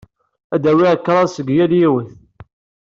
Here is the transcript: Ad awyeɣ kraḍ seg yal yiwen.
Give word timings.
Ad 0.55 0.63
awyeɣ 0.71 0.95
kraḍ 1.05 1.27
seg 1.31 1.47
yal 1.57 1.71
yiwen. 1.79 2.09